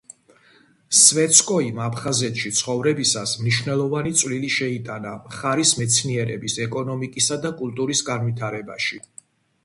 სმეცკოიმ 0.99 1.81
აფხაზეთში 1.87 2.51
ცხოვრებისას 2.59 3.33
მნიშვნელოვანი 3.41 4.13
წვლილი 4.21 4.49
შეიტანა 4.55 5.11
მხარის 5.25 5.73
მეცნიერების, 5.81 6.55
ეკონომიკისა 6.65 7.37
და 7.45 7.53
კულტურის 7.61 8.03
განვითარებაში. 8.09 8.99